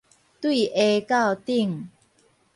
[0.41, 1.85] 對下到頂